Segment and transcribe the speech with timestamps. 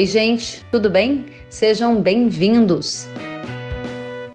[0.00, 1.26] Oi, gente, tudo bem?
[1.50, 3.06] Sejam bem-vindos.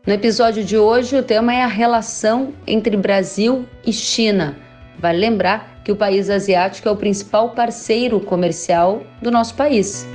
[0.06, 4.56] No episódio de hoje, o tema é a relação entre Brasil e China.
[5.00, 10.08] Vale lembrar que o país asiático é o principal parceiro comercial do nosso país.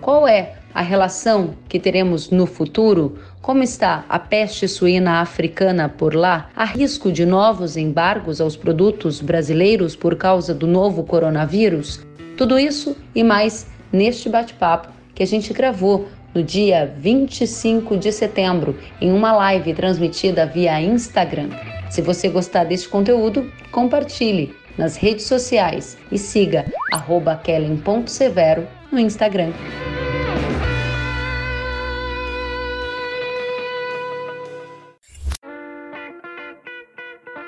[0.00, 3.18] Qual é a relação que teremos no futuro?
[3.42, 6.48] Como está a peste suína africana por lá?
[6.54, 12.06] Há risco de novos embargos aos produtos brasileiros por causa do novo coronavírus?
[12.36, 18.78] Tudo isso e mais neste bate-papo que a gente gravou no dia 25 de setembro
[19.00, 21.48] em uma live transmitida via Instagram.
[21.90, 26.66] Se você gostar deste conteúdo, compartilhe nas redes sociais e siga
[27.42, 29.52] kellen.severo no Instagram.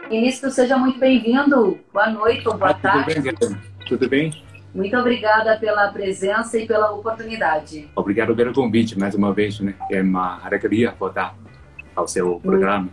[0.09, 1.79] Ministro, seja muito bem-vindo.
[1.93, 3.15] Boa noite ou boa ah, tarde.
[3.15, 4.48] Tudo bem, Tudo bem?
[4.75, 7.89] Muito obrigada pela presença e pela oportunidade.
[7.97, 9.75] Obrigado pelo convite mais uma vez, né?
[9.91, 11.35] É uma alegria voltar
[11.97, 12.89] ao seu programa.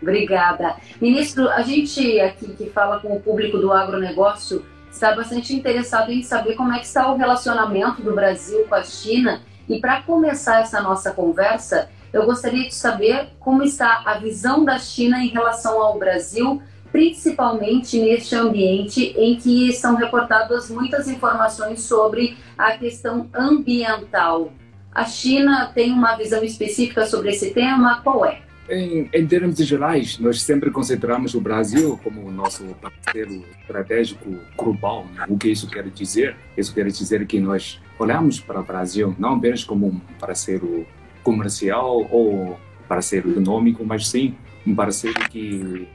[0.00, 0.76] Obrigada.
[1.00, 6.22] Ministro, a gente aqui que fala com o público do agronegócio está bastante interessado em
[6.22, 9.40] saber como é que está o relacionamento do Brasil com a China.
[9.68, 14.78] E para começar essa nossa conversa, eu gostaria de saber como está a visão da
[14.78, 16.60] China em relação ao Brasil,
[16.92, 24.52] principalmente neste ambiente em que são reportadas muitas informações sobre a questão ambiental.
[24.94, 28.02] A China tem uma visão específica sobre esse tema?
[28.02, 28.42] Qual é?
[28.68, 35.06] Em, em, termos gerais, nós sempre consideramos o Brasil como o nosso parceiro estratégico global.
[35.14, 35.26] Né?
[35.28, 36.36] O que isso quer dizer?
[36.56, 40.86] Isso quer dizer que nós olhamos para o Brasil não apenas como um parceiro
[41.22, 44.34] comercial ou parceiro econômico, mas sim
[44.66, 45.88] um parceiro que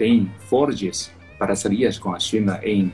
[0.00, 2.90] tem fortes parcerias com a China em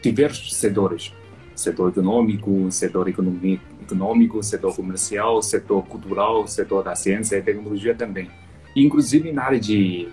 [0.00, 1.12] diversos setores.
[1.54, 8.30] Setor econômico, setor econômico, setor comercial, setor cultural, setor da ciência e tecnologia também.
[8.74, 10.08] Inclusive na área de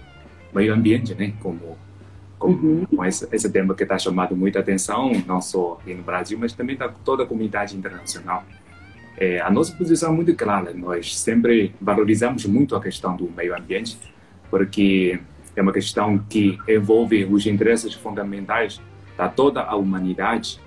[0.53, 1.31] meio ambiente, né?
[1.39, 1.77] Como,
[2.37, 3.05] como uhum.
[3.05, 6.75] esse, esse tema que está chamando muita atenção, não só aqui no Brasil, mas também
[6.75, 8.43] da toda a comunidade internacional.
[9.17, 10.73] É, a nossa posição é muito clara.
[10.73, 13.97] Nós sempre valorizamos muito a questão do meio ambiente,
[14.49, 15.21] porque
[15.57, 18.79] é uma questão que envolve os interesses fundamentais
[19.17, 20.59] da toda a humanidade.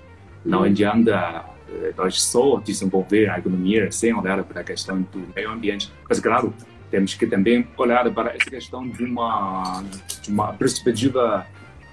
[0.43, 0.65] Não uhum.
[0.65, 5.91] adianta é, nós só desenvolver a economia sem olhar para a questão do meio ambiente.
[6.09, 6.53] Mas, claro,
[6.89, 9.81] temos que também olhar para essa questão de uma,
[10.21, 11.47] de uma perspectiva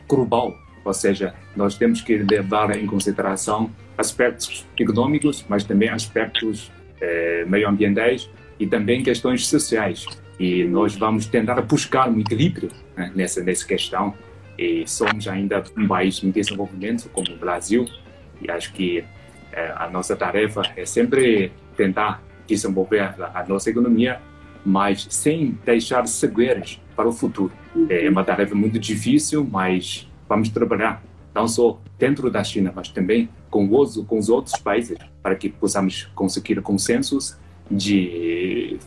[0.08, 7.44] global, ou seja, nós temos que levar em consideração aspectos econômicos, mas também aspectos eh,
[7.46, 10.04] meioambientais e também questões sociais.
[10.38, 14.14] E nós vamos tentar buscar um equilíbrio né, nessa, nessa questão.
[14.56, 17.88] E somos ainda um país em desenvolvimento, como o Brasil,
[18.40, 19.04] e acho que
[19.52, 24.20] eh, a nossa tarefa é sempre tentar desenvolver a, a nossa economia,
[24.64, 27.52] mas sem deixar sequelas para o futuro.
[27.88, 31.02] É uma tarefa muito difícil, mas vamos trabalhar
[31.34, 35.48] não só dentro da China, mas também com os, com os outros países, para que
[35.48, 37.36] possamos conseguir consensos
[37.70, 38.78] de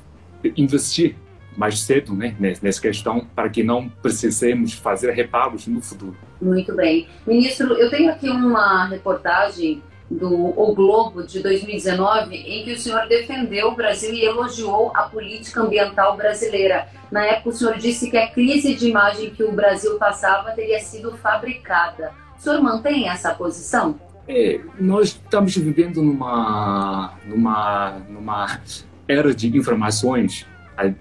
[0.58, 1.16] investir
[1.56, 6.18] mais cedo né, nessa questão, para que não precisemos fazer reparos no futuro.
[6.42, 7.08] Muito bem.
[7.26, 9.82] Ministro, eu tenho aqui uma reportagem
[10.12, 10.30] do
[10.60, 15.62] O Globo de 2019, em que o senhor defendeu o Brasil e elogiou a política
[15.62, 16.88] ambiental brasileira.
[17.10, 20.80] Na época, o senhor disse que a crise de imagem que o Brasil passava teria
[20.80, 22.12] sido fabricada.
[22.38, 24.00] O senhor mantém essa posição?
[24.28, 28.60] É, nós estamos vivendo numa, numa, numa
[29.08, 30.46] era de informações,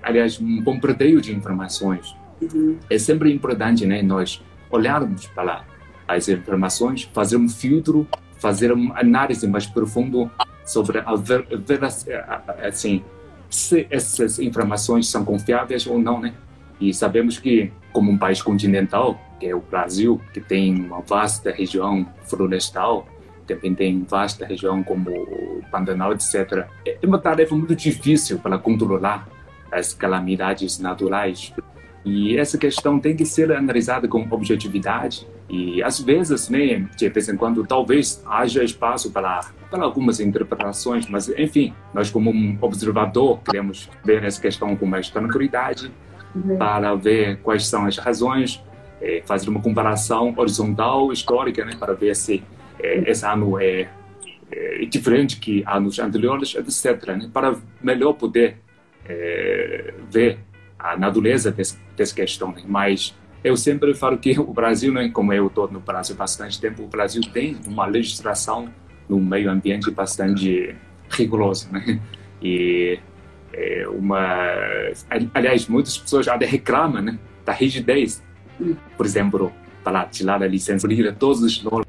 [0.02, 2.14] aliás, um bombardeio de informações.
[2.40, 2.78] Uhum.
[2.88, 5.64] É sempre importante né, nós olharmos para
[6.06, 8.06] as informações, fazer um filtro,
[8.38, 10.30] fazer uma análise mais profunda
[10.64, 11.80] sobre a ver, ver,
[12.64, 13.04] assim,
[13.48, 16.34] se essas informações são confiáveis ou não, né?
[16.80, 21.50] E sabemos que, como um país continental, que é o Brasil, que tem uma vasta
[21.50, 23.06] região florestal,
[23.46, 26.66] também tem vasta região como o Pantanal, etc.
[26.86, 29.28] É uma tarefa muito difícil para controlar
[29.70, 31.52] as calamidades naturais.
[32.04, 35.26] E essa questão tem que ser analisada com objetividade.
[35.48, 39.40] E às vezes, né, de vez em quando, talvez haja espaço para,
[39.70, 45.10] para algumas interpretações, mas enfim, nós como um observador queremos ver essa questão com mais
[45.10, 45.90] tranquilidade
[46.34, 46.56] uhum.
[46.56, 48.62] para ver quais são as razões,
[49.02, 52.42] é, fazer uma comparação horizontal, histórica, né, para ver se
[52.78, 53.88] é, esse ano é,
[54.52, 58.58] é, diferente que anos anteriores, etc., né, para melhor poder
[59.06, 60.38] é, ver
[60.78, 62.54] a natureza dessa, questão.
[62.66, 63.14] Mas
[63.44, 66.82] eu sempre falo que o Brasil, né, como eu estou no Brasil há bastante tempo,
[66.82, 68.72] o Brasil tem uma legislação
[69.08, 70.74] num meio ambiente bastante
[71.10, 72.00] rigoroso, né?
[72.42, 72.98] E
[73.52, 74.46] é uma,
[75.34, 78.22] aliás, muitas pessoas até reclamam, né, da rigidez,
[78.96, 79.52] por exemplo,
[79.82, 80.88] para tirar a licença,
[81.18, 81.86] todos os normas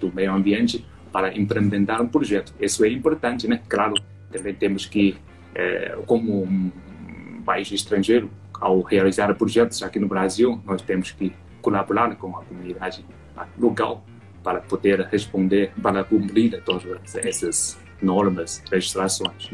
[0.00, 2.54] do meio ambiente para implementar um projeto.
[2.60, 3.60] Isso é importante, né?
[3.68, 3.94] Claro,
[4.30, 5.16] também temos que,
[5.56, 8.30] é, como um país estrangeiro,
[8.60, 13.04] ao realizar projetos aqui no Brasil, nós temos que colaborar com a comunidade
[13.58, 14.04] local
[14.42, 19.50] para poder responder, para cumprir todas essas normas, legislações.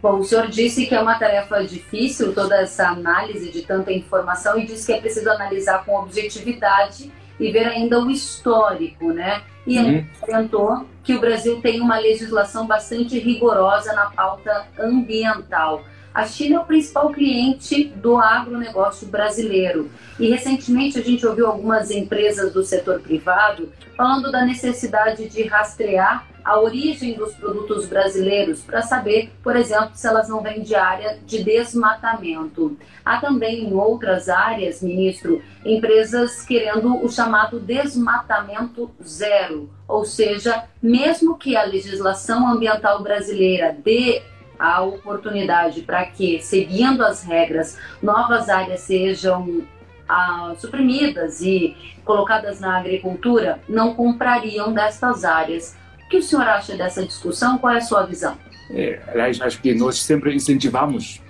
[0.00, 4.58] Bom, o senhor disse que é uma tarefa difícil toda essa análise de tanta informação
[4.58, 9.42] e disse que é preciso analisar com objetividade e ver ainda o histórico, né?
[9.66, 9.84] E uhum.
[9.84, 15.84] ele comentou que o Brasil tem uma legislação bastante rigorosa na pauta ambiental.
[16.14, 19.90] A China é o principal cliente do agronegócio brasileiro.
[20.18, 26.26] E recentemente a gente ouviu algumas empresas do setor privado falando da necessidade de rastrear
[26.44, 31.18] a origem dos produtos brasileiros para saber, por exemplo, se elas não vêm de área
[31.24, 32.76] de desmatamento.
[33.04, 41.38] Há também em outras áreas, ministro, empresas querendo o chamado desmatamento zero, ou seja, mesmo
[41.38, 44.22] que a legislação ambiental brasileira dê
[44.62, 49.62] a oportunidade para que, seguindo as regras, novas áreas sejam
[50.08, 55.76] ah, suprimidas e colocadas na agricultura, não comprariam destas áreas.
[56.06, 57.58] O que o senhor acha dessa discussão?
[57.58, 58.38] Qual é a sua visão?
[58.70, 61.20] É, aliás, acho que nós sempre incentivamos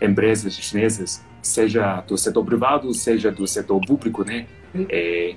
[0.00, 4.46] empresas chinesas, seja do setor privado, seja do setor público, né,
[4.88, 5.36] é,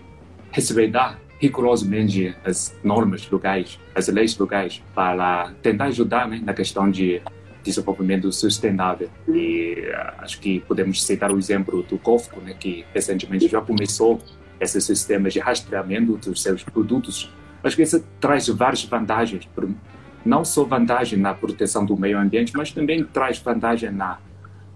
[0.51, 7.21] respeitar rigorosamente as normas locais, as leis locais, para tentar ajudar né, na questão de
[7.65, 9.09] desenvolvimento sustentável.
[9.27, 14.21] E uh, acho que podemos citar o exemplo do COFCO, né, que recentemente já começou
[14.59, 17.29] esse sistema de rastreamento dos seus produtos.
[17.63, 19.49] Acho que isso traz várias vantagens,
[20.23, 24.19] não só vantagem na proteção do meio ambiente, mas também traz vantagem na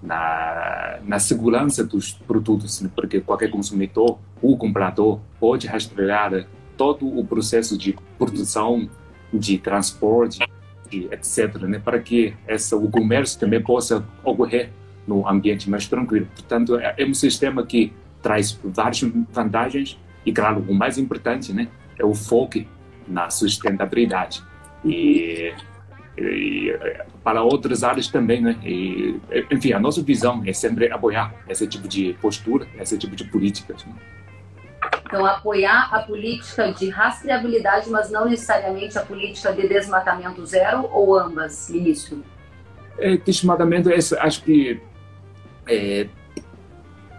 [0.02, 2.90] na, na segurança dos produtos, né?
[2.96, 6.48] porque qualquer consumidor, o comprador, pode rastrear
[6.78, 8.90] todo o processo de produção,
[9.34, 10.40] de transporte,
[11.12, 14.70] etc., né, para que essa, o comércio também possa ocorrer
[15.08, 16.28] no ambiente mais tranquilo.
[16.34, 19.02] Portanto, é, é um sistema que traz várias
[19.32, 22.64] vantagens e, claro, o mais importante né, é o foco
[23.08, 24.44] na sustentabilidade.
[24.86, 25.54] E,
[26.18, 26.74] e
[27.24, 28.56] para outras áreas também, né?
[28.64, 29.20] E,
[29.52, 33.86] enfim, a nossa visão é sempre apoiar esse tipo de postura, esse tipo de políticas.
[33.86, 33.94] Né?
[35.10, 41.18] Então, apoiar a política de rastreabilidade, mas não necessariamente a política de desmatamento zero ou
[41.18, 42.24] ambas, ministro?
[43.00, 44.80] É, desmatamento, acho que
[45.68, 46.08] é,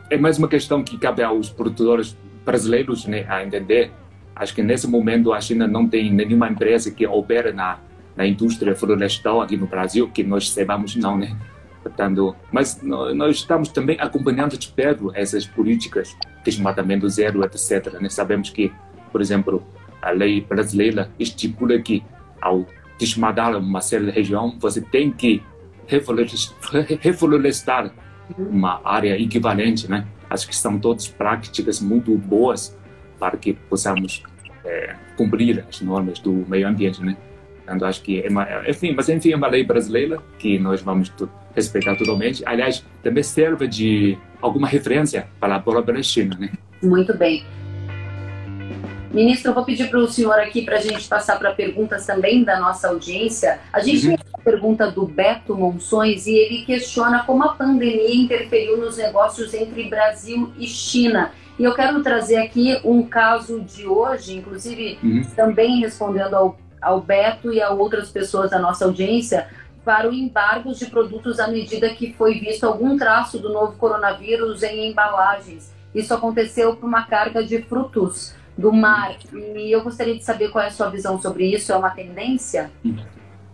[0.09, 3.91] é mais uma questão que cabe aos produtores brasileiros né, a entender.
[4.37, 7.81] Acho que nesse momento a China não tem nenhuma empresa que opera na,
[8.15, 11.37] na indústria florestal aqui no Brasil, que nós saibamos não, né?
[11.82, 17.99] Portanto, mas nós estamos também acompanhando de perto essas políticas de desmatamento zero, etc.
[18.00, 18.09] Né?
[18.09, 18.71] Sabemos que,
[19.11, 19.62] por exemplo,
[20.03, 22.05] a lei brasileira estipula que
[22.41, 22.67] ao
[22.99, 25.43] desmatar uma certa região, você tem que
[27.00, 27.93] reflorestar
[28.38, 30.06] uma área equivalente, né?
[30.29, 32.76] Acho que são todas práticas muito boas
[33.19, 34.23] para que possamos
[34.64, 37.16] é, cumprir as normas do meio ambiente, né?
[37.71, 41.12] Portanto, acho que é uma, enfim, mas enfim, é uma lei brasileira que nós vamos
[41.55, 42.43] respeitar totalmente.
[42.45, 46.50] Aliás, também serve de alguma referência para a própria China, né?
[46.83, 47.45] Muito bem.
[49.12, 52.43] Ministro, eu vou pedir para o senhor aqui para a gente passar para perguntas também
[52.43, 53.61] da nossa audiência.
[53.73, 54.17] A gente uhum.
[54.17, 59.55] tem a pergunta do Beto Monções e ele questiona como a pandemia interferiu nos negócios
[59.55, 61.31] entre Brasil e China.
[61.57, 65.23] E eu quero trazer aqui um caso de hoje, inclusive uhum.
[65.37, 69.49] também respondendo ao ao Beto e a outras pessoas da nossa audiência
[69.85, 74.63] para o embargo de produtos à medida que foi visto algum traço do novo coronavírus
[74.63, 75.73] em embalagens.
[75.95, 79.17] Isso aconteceu por uma carga de frutos do mar.
[79.33, 81.73] E eu gostaria de saber qual é a sua visão sobre isso.
[81.73, 82.71] É uma tendência?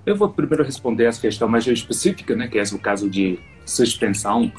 [0.04, 4.52] Eu vou primeiro responder essa questão mais específica, né, que é o caso de suspensão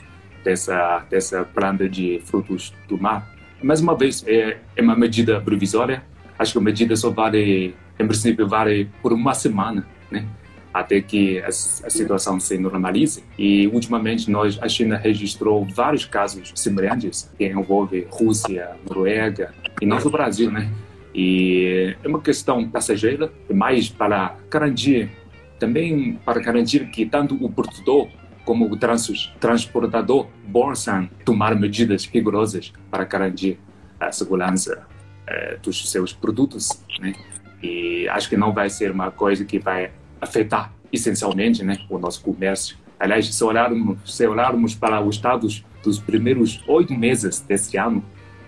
[0.44, 3.30] dessa dessa planta de frutos do mar.
[3.62, 6.04] Mais uma vez, é, é uma medida provisória.
[6.38, 10.28] Acho que a medida só vale em princípio, vale por uma semana, né?
[10.74, 13.24] até que a, situação se normalize.
[13.38, 19.98] E, ultimamente, nós, a China registrou vários casos semelhantes que envolvem Rússia, Noruega e não
[19.98, 20.70] o Brasil, né?
[21.14, 25.10] E é uma questão passageira, mais para garantir,
[25.58, 28.08] também para garantir que tanto o produtor
[28.46, 33.60] como o trans, transportador possam tomar medidas rigorosas para garantir
[34.00, 34.86] a segurança
[35.26, 36.70] eh, dos seus produtos,
[37.02, 37.14] né?
[37.62, 42.22] E acho que não vai ser uma coisa que vai afetar essencialmente né, o nosso
[42.22, 42.78] comércio.
[43.00, 48.04] Aliás, se olharmos, se olharmos para os dados dos primeiros oito meses deste ano,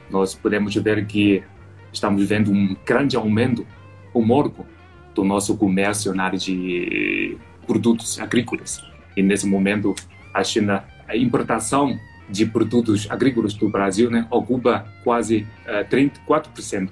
[0.09, 1.43] nós podemos ver que
[1.93, 3.65] estamos vendo um grande aumento
[4.13, 4.65] homólogo
[5.13, 7.37] do nosso comércio na área de
[7.67, 8.83] produtos agrícolas.
[9.15, 9.93] E nesse momento,
[10.33, 11.97] a China, a importação
[12.29, 16.89] de produtos agrícolas do Brasil né, ocupa quase uh, eh, 34%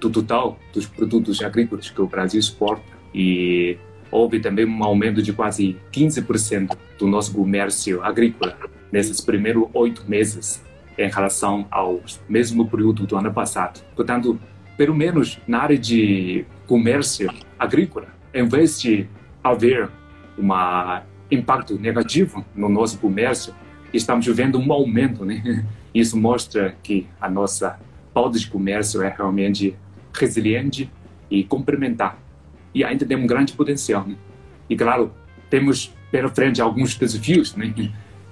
[0.00, 2.84] do total dos produtos agrícolas que o Brasil exporta.
[3.14, 3.78] E
[4.10, 8.56] houve também um aumento de quase 15% do nosso comércio agrícola
[8.92, 10.62] nesses primeiros oito meses
[10.98, 13.84] em relação ao mesmo período do ano passado.
[13.94, 14.38] Portanto,
[14.76, 19.06] pelo menos na área de comércio agrícola, em vez de
[19.42, 19.88] haver
[20.38, 20.48] um
[21.30, 23.54] impacto negativo no nosso comércio,
[23.92, 25.24] estamos vendo um aumento.
[25.24, 25.64] Né?
[25.94, 27.78] Isso mostra que a nossa
[28.12, 29.76] pauta de comércio é realmente
[30.18, 30.90] resiliente
[31.30, 32.18] e complementar.
[32.74, 34.06] E ainda tem um grande potencial.
[34.06, 34.16] Né?
[34.68, 35.12] E, claro,
[35.48, 37.72] temos pela frente alguns desafios né?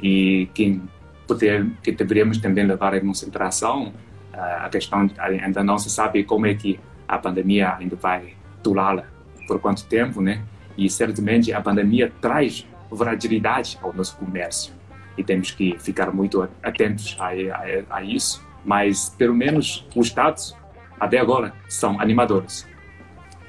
[0.00, 0.81] e que,
[1.26, 3.93] poder, que deveríamos também levar em consideração.
[4.33, 9.09] A questão ainda não se sabe como é que a pandemia ainda vai durar
[9.47, 10.43] por quanto tempo, né?
[10.76, 14.73] E certamente a pandemia traz fragilidade ao nosso comércio
[15.17, 18.45] e temos que ficar muito atentos a, a, a isso.
[18.64, 20.57] Mas pelo menos os dados
[21.04, 22.66] até agora são animadores.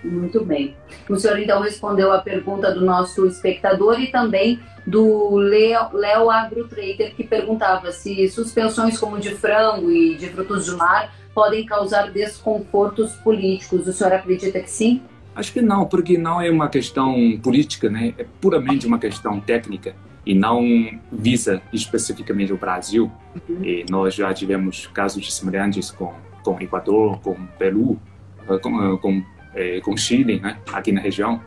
[0.03, 0.75] Muito bem.
[1.09, 7.23] O senhor então respondeu a pergunta do nosso espectador e também do Léo AgroTrader, que
[7.23, 13.87] perguntava se suspensões como de frango e de frutos do mar podem causar desconfortos políticos.
[13.87, 15.01] O senhor acredita que sim?
[15.35, 18.13] Acho que não, porque não é uma questão política, né?
[18.17, 19.95] é puramente uma questão técnica
[20.25, 20.63] e não
[21.11, 23.11] visa especificamente o Brasil.
[23.49, 23.63] Uhum.
[23.63, 26.13] E nós já tivemos casos semelhantes com
[26.45, 27.99] com Equador, com Peru,
[28.47, 29.23] eh, com, eh, com,
[29.55, 31.41] é, com Chile, né, aqui na região.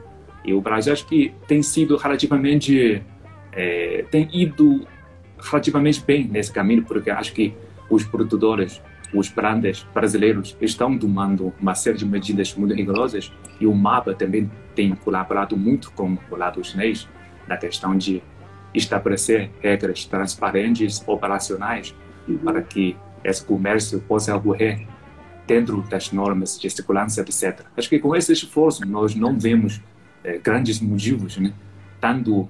[0.45, 3.03] E o Brasil acho que tem sido relativamente
[3.53, 4.87] é, tem ido
[5.41, 7.55] relativamente bem nesse caminho, porque acho que
[7.91, 8.83] os produtores,
[9.15, 14.51] os grandes brasileiros estão tomando uma série de medidas muito rigorosas e o MAPA também
[14.75, 17.09] tem colaborado muito com o lado chinês
[17.47, 18.23] na questão de
[18.75, 21.95] estabelecer regras transparentes, operacionais,
[22.29, 22.39] uhum.
[22.39, 24.87] para que esse comércio possa ocorrer
[25.47, 27.63] dentro das normas de segurança, etc.
[27.77, 29.81] Acho que com esse esforço nós não vemos
[30.23, 31.53] eh, grandes motivos, né?
[32.01, 32.49] tanto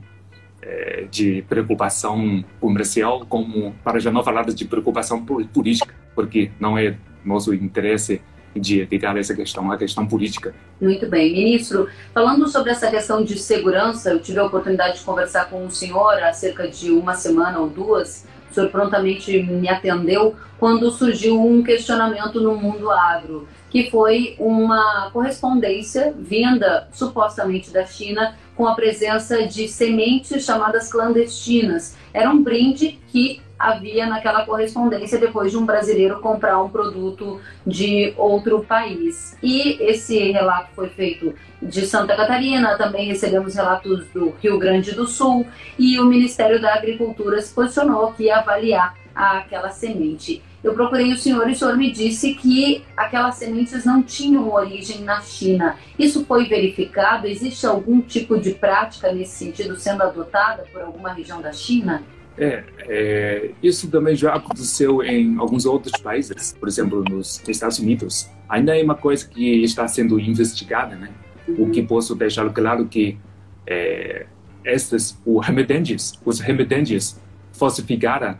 [0.60, 6.96] eh, de preocupação comercial como, para já não falar de preocupação política, porque não é
[7.24, 8.20] nosso interesse
[8.56, 10.54] de ligar essa questão à questão política.
[10.80, 11.32] Muito bem.
[11.32, 15.70] Ministro, falando sobre essa questão de segurança, eu tive a oportunidade de conversar com o
[15.70, 21.40] senhor há cerca de uma semana ou duas o senhor prontamente me atendeu quando surgiu
[21.40, 28.74] um questionamento no mundo agro, que foi uma correspondência vinda supostamente da China com a
[28.74, 31.96] presença de sementes chamadas clandestinas.
[32.12, 38.14] Era um brinde que havia naquela correspondência depois de um brasileiro comprar um produto de
[38.16, 39.36] outro país.
[39.42, 45.06] E esse relato foi feito de Santa Catarina, também recebemos relatos do Rio Grande do
[45.06, 45.46] Sul
[45.76, 50.42] e o Ministério da Agricultura se posicionou que ia avaliar aquela semente.
[50.62, 55.02] Eu procurei o senhor e o senhor me disse que aquelas sementes não tinham origem
[55.02, 55.76] na China.
[55.98, 57.26] Isso foi verificado?
[57.26, 62.02] Existe algum tipo de prática nesse sentido sendo adotada por alguma região da China?
[62.36, 68.28] É, é, isso também já aconteceu em alguns outros países, por exemplo, nos Estados Unidos.
[68.48, 71.10] Ainda é uma coisa que está sendo investigada, né?
[71.46, 71.64] Uhum.
[71.64, 73.18] O que posso deixar claro que
[73.66, 74.26] é,
[74.64, 77.20] estes, os remetentes, os remetentes
[77.52, 78.38] falsificaram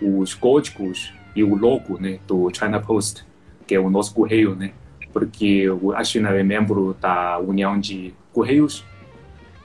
[0.00, 3.24] os códigos e o logo, né, do China Post,
[3.66, 4.72] que é o nosso correio, né?
[5.12, 8.84] Porque a China é membro da União de Correios,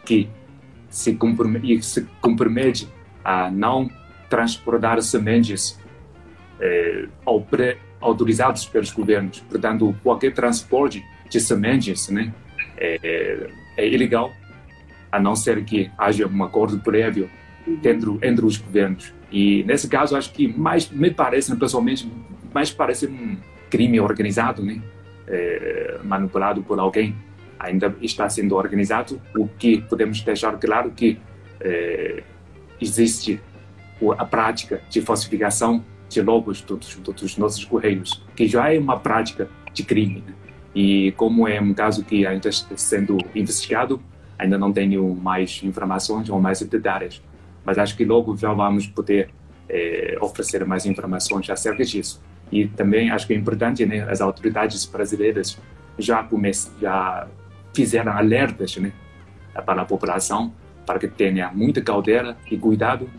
[0.05, 0.29] que
[0.89, 2.87] se compromete, se compromete
[3.23, 3.89] a não
[4.29, 5.79] transportar sementes
[6.59, 7.07] eh,
[7.99, 9.39] autorizados pelos governos.
[9.41, 12.33] Portanto, qualquer transporte de sementes né,
[12.77, 14.31] é, é, ilegal,
[15.11, 17.29] a não ser que haja um acordo prévio
[17.67, 19.13] entre, entre os governos.
[19.31, 22.09] E nesse caso, acho que mais me parece, pessoalmente,
[22.53, 23.37] mais parece um
[23.69, 24.81] crime organizado, né?
[25.27, 27.15] É, manipulado por alguém.
[27.59, 31.19] Ainda está sendo organizado, o que podemos deixar claro que
[31.59, 32.23] é,
[32.79, 33.41] existe
[34.17, 39.49] a prática de falsificação de logos dos, dos nossos correios, que já é uma prática
[39.73, 40.23] de crime.
[40.25, 40.33] Né?
[40.73, 43.99] E como é um caso que ainda está sendo investigado,
[44.37, 47.21] ainda não tenho mais informações ou mais detalhes.
[47.67, 49.29] Mas acho que logo já vamos poder
[49.67, 52.23] é, oferecer mais informações acerca disso.
[52.49, 55.59] E também acho que é importante né, as autoridades brasileiras
[55.99, 56.25] já
[56.79, 57.27] já
[57.73, 58.93] fizeram alertas né,
[59.65, 60.53] para a população
[60.85, 63.09] para que tenha muita cautela e cuidado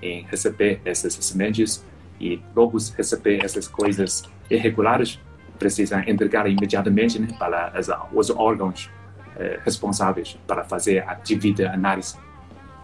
[0.00, 1.84] em receber essas sementes
[2.20, 5.18] e logo receber essas coisas irregulares
[5.58, 8.88] precisam entregar imediatamente né, para as, os órgãos
[9.36, 12.16] eh, responsáveis para fazer a devida análise.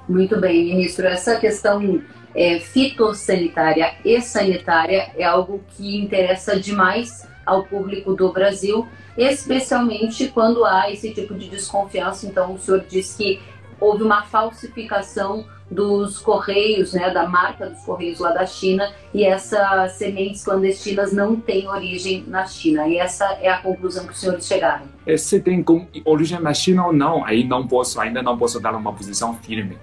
[0.09, 1.06] Muito bem, ministro.
[1.06, 2.02] Essa questão
[2.35, 10.64] é, fitossanitária e sanitária é algo que interessa demais ao público do Brasil, especialmente quando
[10.64, 12.26] há esse tipo de desconfiança.
[12.26, 13.40] Então, o senhor diz que
[13.80, 19.92] houve uma falsificação dos correios, né, da marca dos correios lá da China, e essas
[19.92, 22.87] sementes clandestinas não têm origem na China.
[22.87, 24.85] E essa é a conclusão que os senhores chegaram.
[25.16, 25.64] Se tem
[26.04, 29.78] origem na China ou não, aí não posso, ainda não posso dar uma posição firme.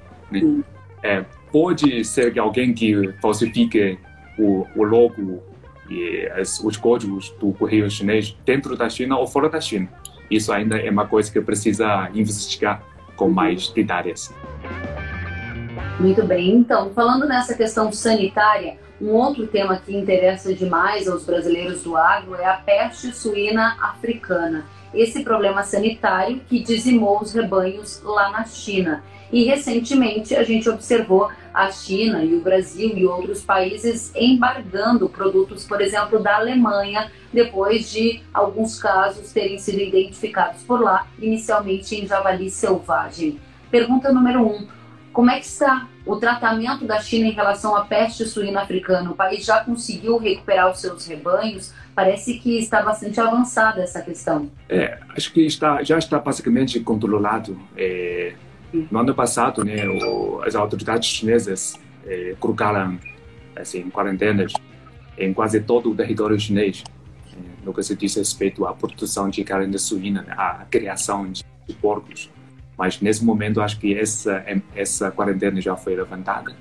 [1.01, 3.97] É, pode ser que alguém que falsifique
[4.37, 5.41] o, o logo
[5.89, 9.89] e as, os códigos do correio chinês dentro da China ou fora da China.
[10.29, 12.83] Isso ainda é uma coisa que precisa investigar
[13.15, 13.31] com uhum.
[13.31, 14.33] mais detalhes.
[15.99, 16.55] Muito bem.
[16.55, 22.35] Então, falando nessa questão sanitária, um outro tema que interessa demais aos brasileiros do agro
[22.35, 24.65] é a peste suína africana.
[24.93, 29.03] Esse problema sanitário que dizimou os rebanhos lá na China.
[29.31, 35.65] E recentemente a gente observou a China e o Brasil e outros países embargando produtos,
[35.65, 42.07] por exemplo, da Alemanha, depois de alguns casos terem sido identificados por lá, inicialmente em
[42.07, 43.39] javali selvagem.
[43.69, 44.67] Pergunta número um:
[45.13, 49.11] como é que está o tratamento da China em relação à peste suína africana?
[49.11, 51.73] O país já conseguiu recuperar os seus rebanhos?
[51.93, 54.49] Parece que está bastante avançada essa questão.
[54.69, 57.59] É, acho que está, já está basicamente controlado.
[57.75, 58.33] É
[58.73, 62.99] no ano passado, né, o, as autoridades chinesas eh, colocaram
[63.55, 64.53] assim, quarentenas
[65.17, 66.83] em quase todo o território chinês,
[67.33, 71.43] eh, no que se diz respeito à produção de carne suína, né, à criação de,
[71.67, 72.29] de porcos.
[72.77, 74.43] Mas nesse momento acho que essa
[74.75, 76.55] essa quarentena já foi levantada.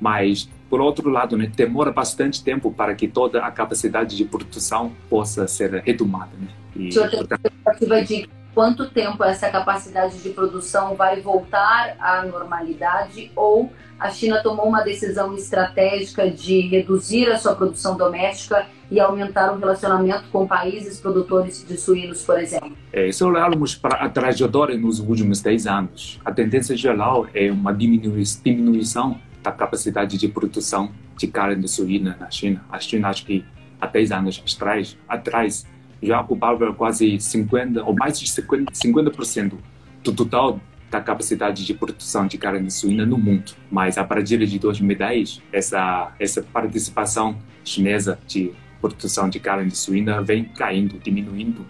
[0.00, 4.92] Mas por outro lado, né, demora bastante tempo para que toda a capacidade de produção
[5.08, 6.30] possa ser retomada.
[6.38, 6.48] Né?
[6.76, 8.06] E, portanto...
[8.06, 14.66] de quanto tempo essa capacidade de produção vai voltar à normalidade ou a China tomou
[14.66, 20.98] uma decisão estratégica de reduzir a sua produção doméstica e aumentar o relacionamento com países
[20.98, 22.76] produtores de suínos, por exemplo?
[22.92, 27.72] É, se olharmos para a trajetória nos últimos 10 anos, a tendência geral é uma
[27.72, 32.64] diminuição da capacidade de produção de carne suína na China.
[32.72, 33.44] A China, acho que
[33.80, 35.64] há 10 anos atrás, atrás
[36.02, 39.56] já ocupava quase 50 ou mais de 50%, 50
[40.02, 43.52] do total da capacidade de produção de carne suína no mundo.
[43.70, 50.44] Mas a partir de 2010, essa essa participação chinesa de produção de carne suína vem
[50.44, 51.66] caindo, diminuindo,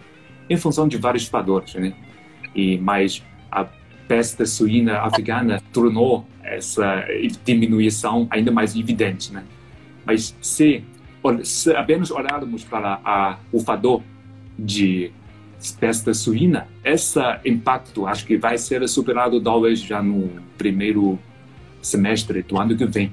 [0.48, 1.94] em função de vários fatores, né?
[2.54, 3.66] E mais a
[4.06, 7.04] peste suína africana tornou essa
[7.44, 9.44] diminuição ainda mais evidente, né?
[10.06, 10.82] Mas se,
[11.42, 14.02] se apenas olharmos para a, o fator
[14.58, 15.12] de
[15.80, 21.18] peste suína, esse impacto acho que vai ser superado talvez já no primeiro
[21.82, 23.12] semestre do ano que vem.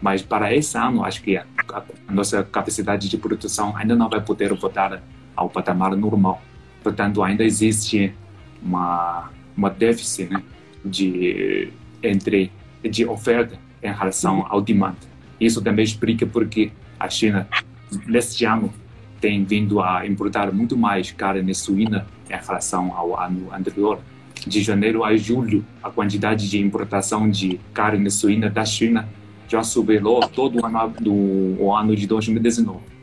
[0.00, 4.20] Mas para esse ano, acho que a, a, nossa capacidade de produção ainda não vai
[4.20, 5.02] poder voltar
[5.34, 6.40] ao patamar normal.
[6.82, 8.14] Portanto, ainda existe
[8.62, 10.42] uma uma déficit né,
[10.84, 14.94] de entre de oferta em relação ao demand.
[15.40, 17.48] Isso também explica porque a China
[18.06, 18.72] neste ano
[19.20, 24.00] tem vindo a importar muito mais carne suína em relação ao ano anterior.
[24.46, 29.08] De janeiro a julho, a quantidade de importação de carne suína da China
[29.48, 31.12] já superou todo o ano, do,
[31.60, 32.97] o ano de 2019.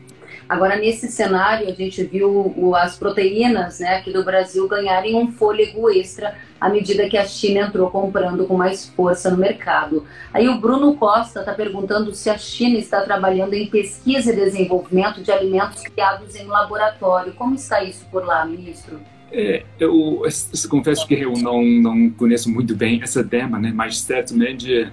[0.48, 5.90] Agora, nesse cenário, a gente viu as proteínas né, aqui do Brasil ganharem um fôlego
[5.90, 10.04] extra à medida que a China entrou comprando com mais força no mercado.
[10.32, 15.20] Aí o Bruno Costa está perguntando se a China está trabalhando em pesquisa e desenvolvimento
[15.20, 17.32] de alimentos criados em laboratório.
[17.32, 19.00] Como está isso por lá, ministro?
[19.32, 23.72] É, eu, eu, confesso que eu não, não conheço muito bem esse tema, né?
[23.74, 24.90] mas certamente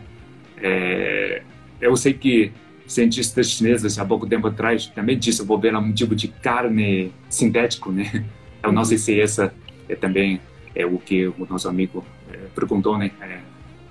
[0.57, 1.43] é,
[1.79, 2.51] eu sei que
[2.87, 8.25] cientistas chineses há pouco tempo atrás também desenvolveram um tipo de carne sintético, né?
[8.61, 9.53] Eu não sei se essa
[9.89, 10.39] é também
[10.75, 13.11] é o que o nosso amigo é, perguntou, né?
[13.21, 13.39] É,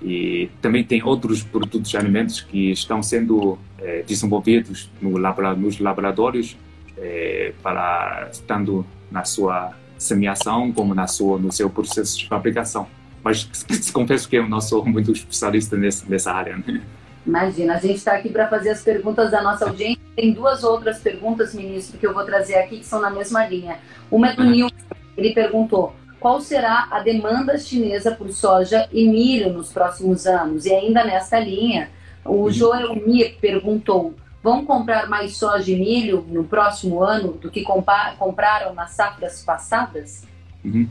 [0.01, 5.79] e também tem outros produtos de alimentos que estão sendo é, desenvolvidos no labra, nos
[5.79, 6.57] laboratórios
[6.97, 12.87] é, para tanto na sua semeação como na sua no seu processo de fabricação.
[13.23, 13.47] Mas
[13.93, 16.57] confesso que eu não sou muito especialista nessa, nessa área.
[16.57, 16.81] Né?
[17.25, 20.01] Imagina, a gente está aqui para fazer as perguntas da nossa audiência.
[20.15, 23.79] Tem duas outras perguntas, ministro, que eu vou trazer aqui que são na mesma linha.
[24.11, 24.75] Uma é do Nilson,
[25.17, 30.65] Ele perguntou qual será a demanda chinesa por soja e milho nos próximos anos.
[30.65, 31.89] E ainda nesta linha,
[32.25, 32.49] o.
[32.51, 38.73] Joel Mir perguntou: vão comprar mais soja e milho no próximo ano do que compraram
[38.73, 40.23] nas safras passadas?
[40.63, 40.87] Uhum.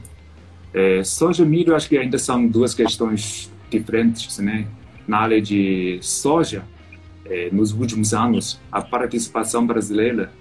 [0.72, 4.66] É, soja e milho, acho que ainda são duas questões diferentes, né?
[5.06, 6.64] Na área de soja,
[7.24, 10.32] é, nos últimos anos, a participação brasileira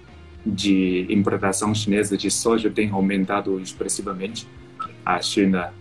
[0.44, 4.46] de importação chinesa de soja tem aumentado expressivamente.
[5.04, 5.72] A China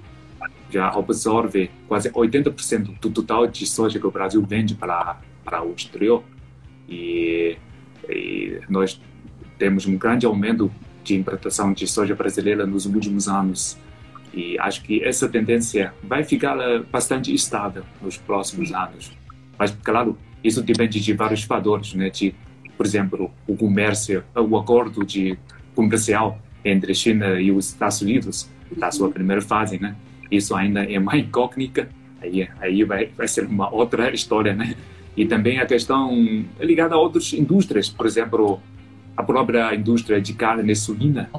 [0.70, 5.74] já absorve quase 80% do total de soja que o Brasil vende para para o
[5.74, 6.24] exterior
[6.88, 7.58] e,
[8.08, 9.02] e, nós
[9.58, 10.72] temos um grande aumento
[11.04, 13.78] de importação de soja brasileira nos últimos anos
[14.34, 19.12] e acho que essa tendência vai ficar eh, bastante estável nos próximos anos.
[19.58, 22.10] Mas claro isso depende de vários fatores né?
[22.10, 22.34] De
[22.78, 25.38] por exemplo o comércio o acordo de
[25.76, 29.96] comercial entre China e os Estados Unidos da sua primeira fase né?
[30.32, 31.90] Isso ainda é uma incógnita,
[32.22, 34.76] aí, aí vai, vai ser uma outra história, né?
[35.16, 36.16] E também a questão
[36.58, 38.62] ligada a outras indústrias, por exemplo,
[39.18, 41.30] a própria indústria de carne suína,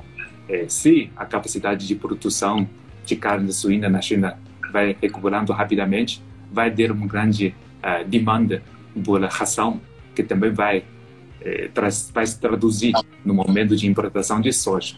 [0.46, 2.68] é, se a capacidade de produção
[3.04, 4.38] de carne suína na China
[4.72, 8.62] vai recuperando rapidamente, vai ter uma grande uh, demanda
[9.04, 9.80] por ração,
[10.14, 14.96] que também vai, uh, vai se traduzir no momento de importação de soja.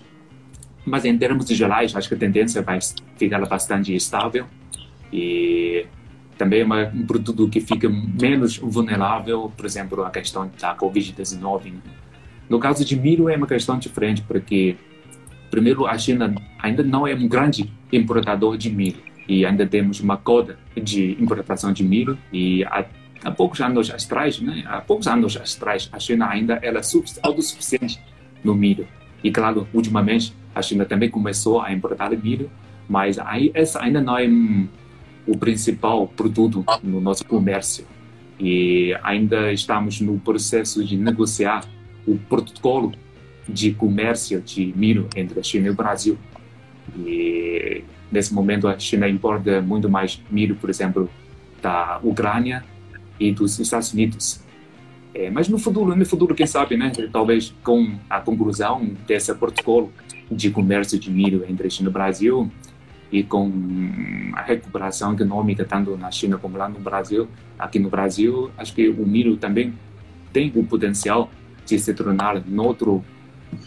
[0.87, 2.79] Mas em termos gerais, acho que a tendência vai
[3.17, 4.47] ficar bastante estável
[5.13, 5.87] e
[6.37, 11.73] também é um produto que fica menos vulnerável, por exemplo, a questão da Covid-19.
[11.73, 11.81] Né?
[12.49, 14.77] No caso de milho é uma questão diferente, porque
[15.55, 20.17] primeiro a China ainda não é um grande importador de milho e ainda temos uma
[20.17, 22.85] coda de importação de milho e há,
[23.23, 24.65] há poucos anos atrás, né?
[24.67, 26.81] Há poucos anos atrás a China ainda era
[27.23, 28.01] autossuficiente
[28.43, 28.85] no milho
[29.23, 32.51] e claro, ultimamente a China também começou a importar milho,
[32.89, 34.27] mas aí essa ainda não é
[35.25, 37.87] o principal produto no nosso comércio.
[38.41, 41.65] E ainda estamos no processo de negociar
[42.07, 42.93] o protocolo
[43.49, 46.19] de comércio de milho entre a China e o Brasil.
[46.97, 51.11] E nesse momento a China importa muito mais milho, por exemplo,
[51.61, 52.65] da Ucrânia
[53.19, 54.43] e dos Estados Unidos.
[55.15, 56.91] É, mas no futuro, no futuro, quem sabe, né?
[57.13, 59.93] Talvez com a conclusão desse protocolo
[60.31, 62.51] de comércio de milho entre China e Brasil
[63.13, 63.53] e com
[64.33, 68.89] a recuperação econômica tanto na China como lá no Brasil, aqui no Brasil, acho que
[68.89, 69.73] o milho também
[70.33, 71.31] tem o potencial
[71.65, 73.05] de se tornar outro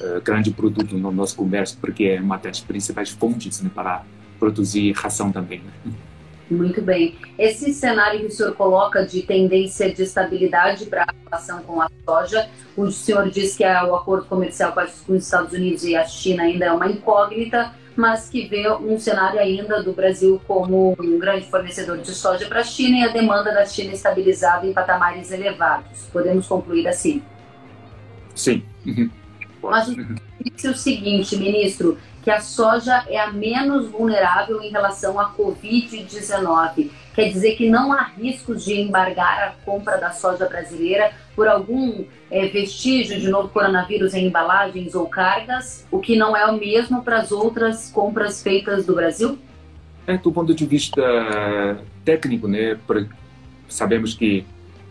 [0.01, 4.03] uh, grande produto no nosso comércio, porque é uma das principais fontes né, para
[4.39, 5.59] produzir ração também.
[5.59, 5.93] Né?
[6.49, 7.15] Muito bem.
[7.37, 11.89] Esse cenário que o senhor coloca de tendência de estabilidade para a relação com a
[12.05, 16.43] soja, o senhor diz que o acordo comercial com os Estados Unidos e a China
[16.43, 21.49] ainda é uma incógnita, mas que vê um cenário ainda do Brasil como um grande
[21.49, 26.03] fornecedor de soja para a China e a demanda da China estabilizada em patamares elevados.
[26.13, 27.21] Podemos concluir assim?
[28.33, 28.63] Sim.
[28.85, 29.09] Uhum.
[29.61, 29.87] Mas
[30.67, 36.89] o seguinte, ministro, que a soja é a menos vulnerável em relação à Covid-19.
[37.15, 42.03] Quer dizer que não há riscos de embargar a compra da soja brasileira por algum
[42.29, 47.01] é, vestígio de novo coronavírus em embalagens ou cargas, o que não é o mesmo
[47.01, 49.37] para as outras compras feitas do Brasil?
[50.05, 51.01] É, do ponto de vista
[52.03, 52.77] técnico, né,
[53.67, 54.45] sabemos que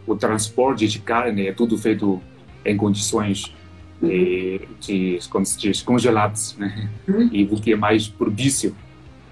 [0.06, 2.20] o transporte de carne é tudo feito
[2.64, 3.54] em condições
[4.00, 5.18] de, de,
[5.58, 6.88] diz, congelados, né?
[7.08, 7.28] Uhum.
[7.32, 8.74] E o que é mais propício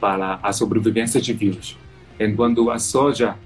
[0.01, 1.79] para a sobrevivência de vírus.
[2.19, 3.37] Enquanto a soja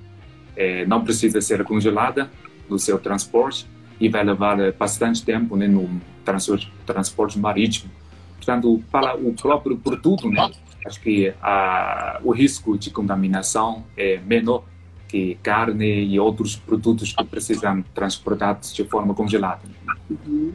[0.57, 2.31] é, não precisa ser congelada
[2.69, 3.67] no seu transporte
[4.01, 5.89] e vai levar bastante tempo né, no
[6.25, 7.91] transporte, transporte marítimo.
[8.37, 10.51] Portanto, para o próprio produto, né,
[10.87, 14.65] acho que a, o risco de contaminação é menor
[15.09, 19.63] que carne e outros produtos que precisam transportados de forma congelada.
[20.11, 20.53] Uhum.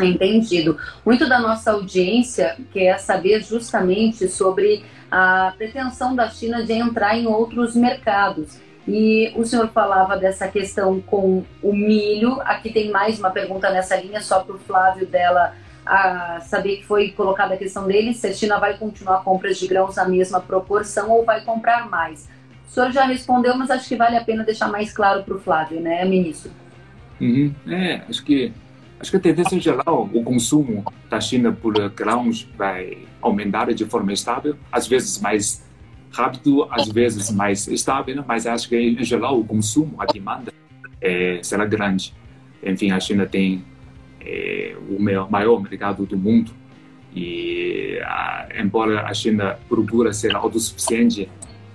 [0.00, 0.78] Entendido.
[1.04, 7.26] Muito da nossa audiência quer saber justamente sobre a pretensão da China de entrar em
[7.26, 8.58] outros mercados.
[8.86, 12.40] E o senhor falava dessa questão com o milho.
[12.42, 16.86] Aqui tem mais uma pergunta nessa linha, só para o Flávio dela a saber que
[16.86, 20.40] foi colocada a questão dele, se a China vai continuar compras de grãos na mesma
[20.40, 22.28] proporção ou vai comprar mais.
[22.68, 25.40] O senhor já respondeu, mas acho que vale a pena deixar mais claro para o
[25.40, 26.52] Flávio, né, ministro?
[27.20, 27.52] Uhum.
[27.66, 28.52] É, acho que
[29.00, 33.86] Acho que a tendência em geral, o consumo da China por grãos vai aumentar de
[33.86, 35.64] forma estável, às vezes mais
[36.12, 38.24] rápido, às vezes mais estável, né?
[38.26, 40.52] mas acho que em geral o consumo, a demanda
[41.00, 42.12] é, será grande.
[42.62, 43.64] Enfim, a China tem
[44.20, 46.52] é, o maior mercado do mundo
[47.14, 47.98] E,
[48.62, 51.28] embora a China procura ser autossuficiente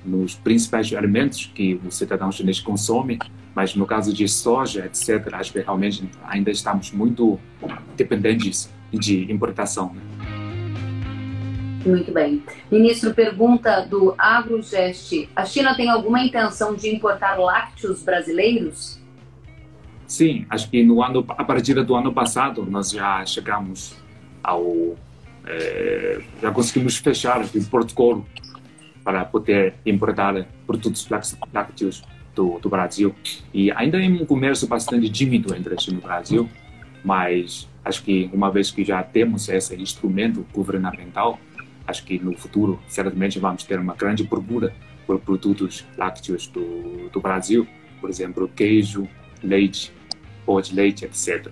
[0.06, 3.18] nos principais alimentos que o cidadão chinês consome,
[3.56, 7.40] mas no caso de soja, etc., acho que realmente ainda estamos muito
[7.96, 9.94] dependentes de importação.
[9.94, 10.02] Né?
[11.86, 12.44] Muito bem.
[12.70, 15.30] Ministro, pergunta do AgroGest.
[15.36, 19.00] A China tem alguma intenção de importar lácteos brasileiros?
[20.08, 23.96] Sim, acho que no ano, a partir do ano passado nós já chegamos
[24.44, 24.96] ao...
[25.48, 28.26] É, já conseguimos fechar o protocolo
[29.04, 31.08] para poder importar produtos
[31.54, 32.04] lácteos
[32.36, 33.16] do, do Brasil.
[33.54, 36.50] E ainda é um comércio bastante tímido entre a China e o Brasil,
[37.04, 41.40] mas acho que uma vez que já temos esse instrumento governamental,
[41.88, 44.74] acho que no futuro certamente vamos ter uma grande procura
[45.08, 47.68] por produtos lácteos do, do Brasil,
[48.02, 49.08] por exemplo, queijo,
[49.42, 49.94] leite,
[50.46, 51.52] pó de leite, etc.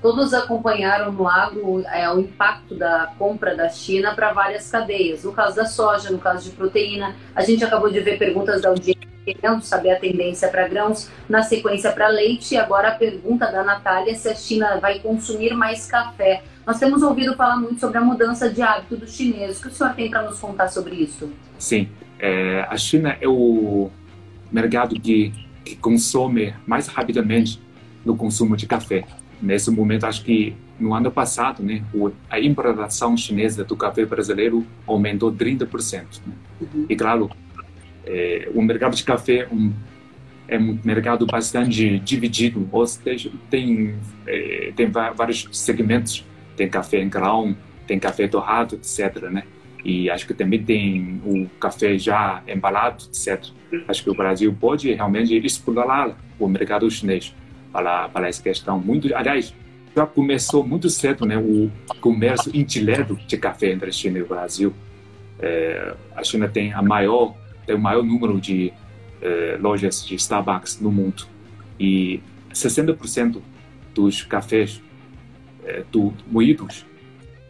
[0.00, 5.24] Todos acompanharam no agro é, o impacto da compra da China para várias cadeias.
[5.24, 8.68] No caso da soja, no caso de proteína, a gente acabou de ver perguntas da
[8.68, 12.54] audiência querendo saber a tendência para grãos, na sequência para leite.
[12.54, 16.44] E agora a pergunta da Natália se a China vai consumir mais café.
[16.66, 19.58] Nós temos ouvido falar muito sobre a mudança de hábito dos chineses.
[19.58, 21.30] O que o senhor tem para nos contar sobre isso?
[21.58, 23.90] Sim, é, a China é o
[24.50, 25.32] mercado que,
[25.64, 27.60] que consome mais rapidamente
[28.04, 29.04] no consumo de café.
[29.42, 31.82] Nesse momento, acho que no ano passado, né,
[32.30, 36.20] a importação chinesa do café brasileiro aumentou 30%.
[36.26, 36.32] Né?
[36.60, 36.86] Uhum.
[36.88, 37.30] E claro,
[38.06, 39.72] é, o mercado de café um,
[40.48, 46.24] é um mercado bastante dividido, ou seja, tem, é, tem vários segmentos.
[46.56, 47.54] Tem café em grão,
[47.86, 49.24] tem café torrado, etc.
[49.30, 49.42] Né?
[49.84, 53.44] E acho que também tem o café já embalado, etc.
[53.86, 57.34] Acho que o Brasil pode realmente explorar o mercado chinês
[57.72, 58.80] para, para essa questão.
[58.80, 59.54] Muito, aliás,
[59.94, 64.26] já começou muito cedo né, o comércio indireto de café entre a China e o
[64.26, 64.72] Brasil.
[65.38, 67.34] É, a China tem a maior
[67.66, 68.72] tem o maior número de
[69.20, 71.26] eh, lojas de Starbucks no mundo
[71.78, 72.20] e
[72.52, 73.40] 60%
[73.94, 74.82] dos cafés
[75.64, 76.86] eh, do, moídos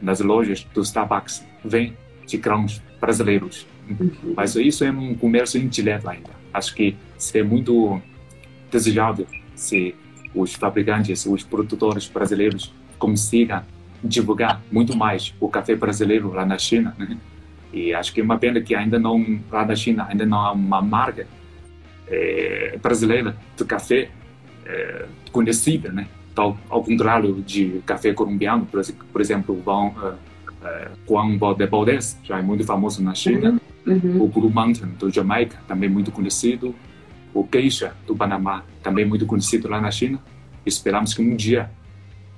[0.01, 3.67] nas lojas do Starbucks vêm de grãos brasileiros.
[3.89, 4.35] Uhum.
[4.37, 6.31] Mas isso é um comércio indireto ainda.
[6.53, 8.01] Acho que seria muito
[8.71, 9.95] desejável se
[10.35, 13.63] os fabricantes, os produtores brasileiros consigam
[14.03, 16.95] divulgar muito mais o café brasileiro lá na China.
[16.99, 17.17] Né?
[17.73, 20.53] E acho que é uma pena que ainda não, lá na China, ainda não há
[20.53, 21.27] uma marca
[22.09, 24.09] é, brasileira de café
[24.65, 26.07] é, conhecida, né?
[26.35, 30.17] Tal, ao contrário de café colombiano, por, exemplo, o Juan, uh,
[31.09, 33.95] Juan Valdez, já é muito famoso na China, uhum.
[33.95, 34.23] Uhum.
[34.23, 36.75] o Blue Mountain do Jamaica, também muito conhecido,
[37.33, 40.19] o Geisha do Panamá, também muito conhecido lá na China.
[40.65, 41.71] Esperamos que um dia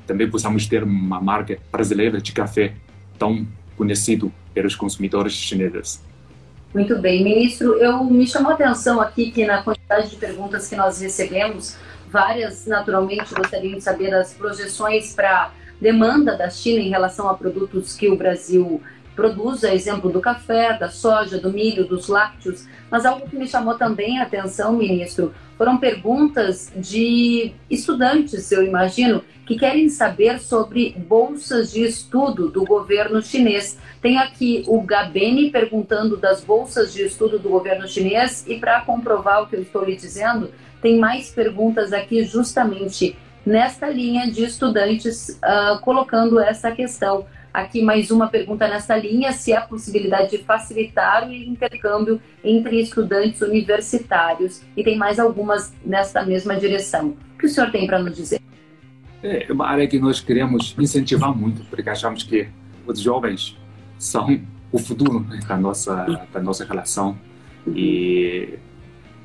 [0.07, 2.75] também possamos ter uma marca brasileira de café
[3.19, 6.03] tão conhecido pelos consumidores chineses.
[6.75, 7.75] Muito bem, ministro.
[7.75, 11.77] Eu me chamou a atenção aqui que na quantidade de perguntas que nós recebemos,
[12.11, 17.95] várias naturalmente gostariam de saber as projeções para demanda da China em relação a produtos
[17.95, 18.83] que o Brasil
[19.19, 22.69] produz, a exemplo do café, da soja, do milho, dos lácteos.
[22.89, 29.25] Mas algo que me chamou também a atenção, ministro, foram perguntas de estudantes, eu imagino,
[29.45, 33.77] que querem saber sobre bolsas de estudo do governo chinês.
[34.01, 39.43] Tem aqui o Gabene perguntando das bolsas de estudo do governo chinês e para comprovar
[39.43, 45.41] o que eu estou lhe dizendo, tem mais perguntas aqui justamente nesta linha de estudantes
[45.43, 47.27] uh, colocando essa questão.
[47.59, 53.41] Aqui mais uma pergunta nessa linha, se há possibilidade de facilitar o intercâmbio entre estudantes
[53.41, 54.63] universitários.
[54.77, 57.17] E tem mais algumas nesta mesma direção.
[57.35, 58.41] O que o senhor tem para nos dizer?
[59.25, 62.47] É uma área que nós queremos incentivar muito, porque achamos que
[62.87, 63.57] os jovens
[63.99, 64.41] são
[64.71, 67.19] o futuro né, da, nossa, da nossa relação.
[67.75, 68.57] E,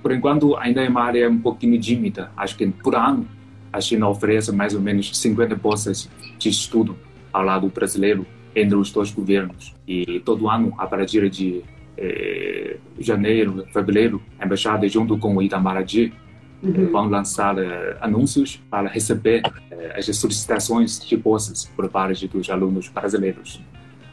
[0.01, 2.31] por enquanto, ainda é uma área um pouquinho tímida.
[2.35, 3.27] Acho que por ano
[3.71, 6.97] a China oferece mais ou menos 50 bolsas de estudo
[7.33, 9.75] ao lado brasileiro entre os dois governos.
[9.87, 11.63] E todo ano, a partir de
[11.97, 16.13] eh, janeiro, fevereiro, a embaixada junto com o Itamaraty
[16.61, 16.91] uhum.
[16.91, 19.41] vão lançar eh, anúncios para receber
[19.71, 23.59] eh, as solicitações de bolsas por parte dos alunos brasileiros.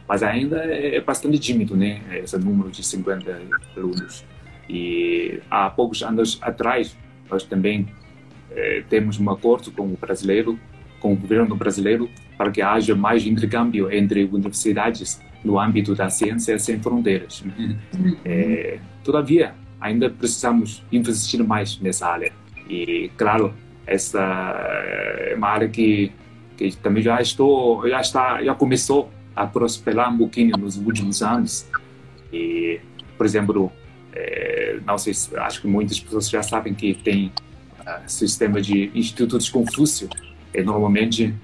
[0.07, 3.39] Mas ainda é, é bastante tímido, né, esse número de 50
[3.77, 4.25] alunos.
[4.67, 6.97] E há poucos anos atrás,
[7.29, 7.87] nós também
[8.51, 10.59] eh, temos um acordo com o brasileiro
[11.01, 12.07] com o governo brasileiro
[12.41, 17.43] para que haja mais intercâmbio entre universidades no âmbito da ciência sem fronteiras.
[17.45, 17.77] Uhum.
[18.25, 22.31] É, todavia, ainda precisamos investir mais nessa área.
[22.67, 23.53] E, claro,
[23.85, 26.11] essa é uma área que,
[26.57, 31.69] que também já estou, já está, já começou a prosperar um pouquinho nos últimos anos.
[32.33, 32.79] E,
[33.17, 33.71] por exemplo,
[34.13, 37.31] é, não sei, acho que muitas pessoas já sabem que tem
[37.81, 40.09] uh, sistema de institutos Confúcio,
[40.51, 41.35] e normalmente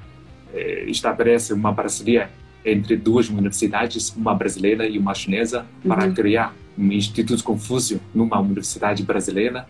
[0.54, 2.30] é, estabelece uma parceria
[2.66, 5.90] entre duas universidades, uma brasileira e uma chinesa, uhum.
[5.90, 9.68] para criar um Instituto Confúcio numa universidade brasileira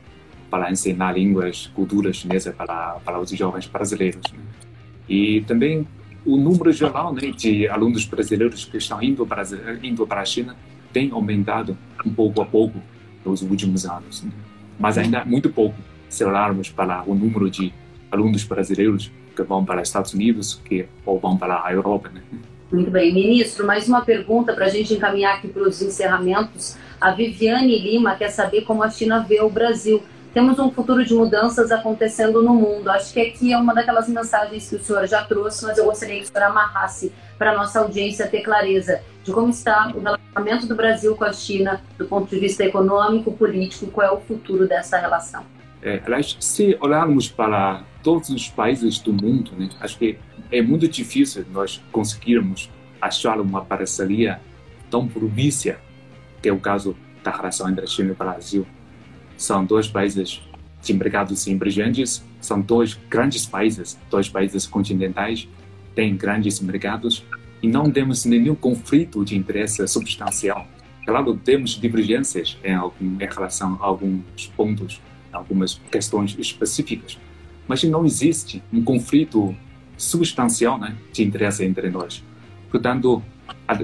[0.50, 4.24] para ensinar línguas, cultura chinesa para, para os jovens brasileiros.
[5.08, 5.88] E também
[6.26, 9.44] o número geral né, de alunos brasileiros que estão indo para,
[9.84, 10.56] indo para a China
[10.92, 12.80] tem aumentado um pouco a pouco
[13.24, 14.24] nos últimos anos.
[14.24, 14.32] Né?
[14.80, 15.78] Mas ainda muito pouco
[16.10, 17.74] se olharmos para o número de
[18.12, 22.10] alunos brasileiros que vão para os Estados Unidos que, ou vão para a Europa.
[22.14, 22.22] Né?
[22.72, 23.14] Muito bem.
[23.14, 26.76] Ministro, mais uma pergunta para a gente encaminhar aqui para os encerramentos.
[27.00, 30.04] A Viviane Lima quer saber como a China vê o Brasil
[30.38, 32.92] temos um futuro de mudanças acontecendo no mundo.
[32.92, 36.20] Acho que aqui é uma daquelas mensagens que o senhor já trouxe, mas eu gostaria
[36.20, 40.68] que o senhor amarrasse para a nossa audiência ter clareza de como está o relacionamento
[40.68, 44.68] do Brasil com a China do ponto de vista econômico, político, qual é o futuro
[44.68, 45.44] dessa relação.
[45.82, 46.00] É,
[46.40, 50.18] se olharmos para todos os países do mundo, né, acho que
[50.50, 52.70] é muito difícil nós conseguirmos
[53.02, 54.40] achar uma parceria
[54.90, 55.78] tão propícia,
[56.42, 58.66] que é o caso da relação entre China e Brasil
[59.36, 60.42] são dois países
[60.82, 65.46] de mercados emergentes, são dois grandes países, dois países continentais,
[65.94, 67.26] têm grandes mercados
[67.62, 70.66] e não temos nenhum conflito de interesse substancial.
[71.06, 75.02] Claro, temos divergências em, algum, em relação a alguns pontos,
[75.34, 77.18] algumas questões específicas,
[77.68, 79.56] mas não existe um conflito
[79.98, 82.24] substancial né, de interesse entre nós.
[82.70, 83.22] Portanto,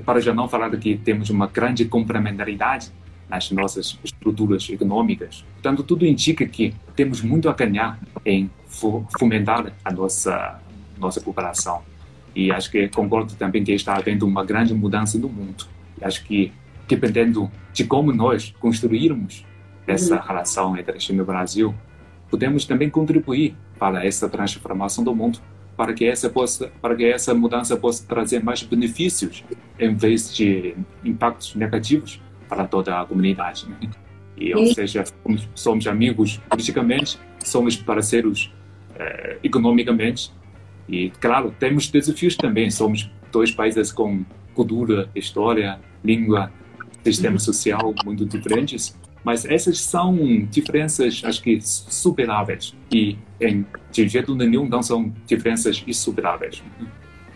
[0.06, 2.91] para já não falar que temos uma grande complementaridade
[3.30, 5.43] nas nossas estruturas econômicas.
[5.54, 8.50] Portanto, tudo indica que temos muito a ganhar em
[9.17, 10.60] fomentar a nossa
[10.98, 11.82] nossa cooperação.
[12.36, 15.65] E acho que concordo também que está havendo uma grande mudança no mundo.
[16.00, 16.52] E acho que
[16.88, 19.46] dependendo de como nós construirmos
[19.88, 20.22] essa uhum.
[20.22, 21.76] relação entre a China e o Brasil,
[22.34, 25.38] podemos também contribuir para essa transformação do mundo,
[25.78, 29.43] para que essa possa, para que essa mudança possa trazer mais benefícios
[29.80, 32.19] em vez de impactos negativos
[32.50, 33.69] para toda a comunidade.
[33.69, 33.88] Né?
[34.36, 38.52] E, ou seja, somos, somos, amigos politicamente, somos parceiros
[38.96, 40.32] eh, economicamente
[40.89, 42.72] e, claro, temos desafios também.
[42.72, 46.52] Somos dois países com cultura, história, língua,
[47.04, 47.39] sistema uhum.
[47.39, 50.15] social muito diferentes, mas essas são
[50.49, 52.75] diferenças, acho que, superáveis.
[52.91, 56.62] E, em, de jeito nenhum, não são diferenças insuperáveis.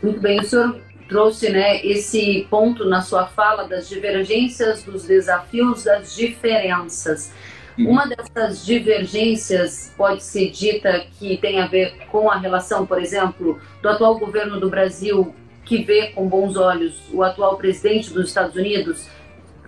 [0.04, 0.40] Muito bem.
[0.40, 7.32] O senhor trouxe né, esse ponto na sua fala das divergências, dos desafios, das diferenças.
[7.78, 7.92] Uhum.
[7.92, 13.60] Uma dessas divergências pode ser dita que tem a ver com a relação, por exemplo,
[13.82, 18.56] do atual governo do Brasil, que vê com bons olhos o atual presidente dos Estados
[18.56, 19.08] Unidos,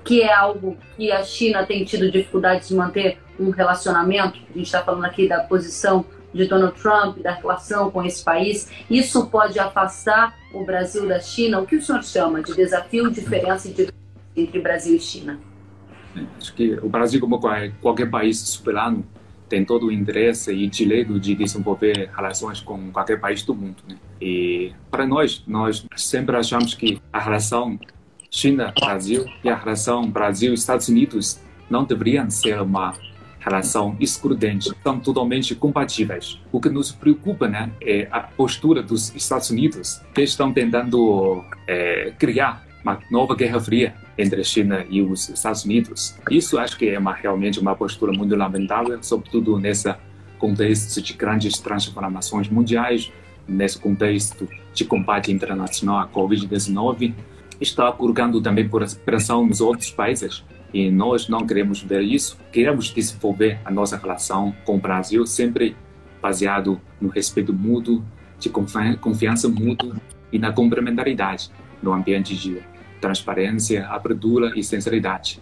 [0.10, 4.40] que é algo que a China tem tido dificuldade de manter um relacionamento.
[4.50, 8.72] A gente está falando aqui da posição de Donald Trump, da relação com esse país.
[8.90, 11.60] Isso pode afastar o Brasil da China?
[11.60, 13.72] O que o senhor chama de desafio, diferença
[14.36, 15.40] entre Brasil e China?
[16.40, 17.40] Acho que o Brasil, como
[17.80, 19.06] qualquer país soberano,
[19.48, 23.84] tem todo o interesse e direito de desenvolver relações com qualquer país do mundo.
[23.88, 23.96] Né?
[24.20, 27.78] E para nós, nós sempre achamos que a relação
[28.30, 31.40] China-Brasil e a relação Brasil-Estados Unidos
[31.70, 32.94] não deveriam ser uma
[33.40, 36.40] relação excludente, são totalmente compatíveis.
[36.52, 42.14] O que nos preocupa né, é a postura dos Estados Unidos, que estão tentando é,
[42.20, 46.16] criar uma nova guerra fria entre a China e os Estados Unidos.
[46.30, 49.94] Isso acho que é uma, realmente uma postura muito lamentável, sobretudo nesse
[50.38, 53.12] contexto de grandes transformações mundiais,
[53.48, 57.14] nesse contexto de combate internacional à Covid-19.
[57.60, 58.70] Está colocando também
[59.04, 60.44] pressão nos outros países
[60.74, 62.38] e nós não queremos ver isso.
[62.52, 65.76] Queremos desenvolver a nossa relação com o Brasil sempre
[66.22, 68.04] baseado no respeito mútuo,
[68.40, 69.96] de confiança mútua
[70.32, 71.50] e na complementaridade,
[71.82, 72.62] no ambiente de
[73.02, 75.42] transparência, abertura e sinceridade.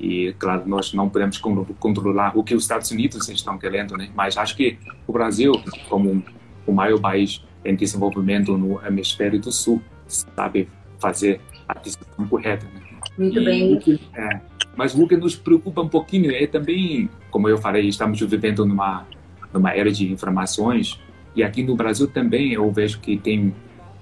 [0.00, 4.08] E, claro, nós não podemos controlar o que os Estados Unidos estão querendo, né?
[4.14, 5.52] mas acho que o Brasil,
[5.88, 6.22] como
[6.66, 10.68] o maior país em desenvolvimento no hemisfério do sul, sabe
[11.00, 12.66] fazer a decisão correta.
[12.66, 12.80] Né?
[13.18, 13.78] Muito e bem.
[13.78, 14.40] Que, é,
[14.76, 19.06] mas o que nos preocupa um pouquinho é também, como eu falei, estamos vivendo numa
[19.52, 21.00] numa era de informações
[21.34, 23.54] e aqui no Brasil também eu vejo que tem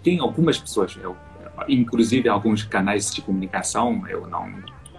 [0.03, 1.17] tem algumas pessoas, eu,
[1.69, 4.53] inclusive alguns canais de comunicação, eu não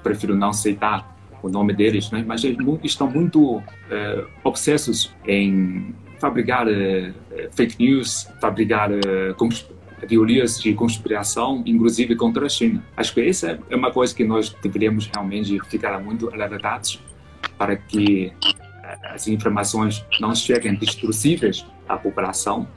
[0.04, 2.24] prefiro não citar o nome deles, né?
[2.28, 7.14] mas eles estão muito é, obsessos em fabricar uh,
[7.52, 9.34] fake news, fabricar uh,
[10.08, 12.84] teorias de conspiração, inclusive contra a China.
[12.96, 17.02] Acho que essa é uma coisa que nós deveríamos realmente ficar muito alertados
[17.58, 18.32] para que
[19.04, 22.68] as informações não cheguem destrutíveis à população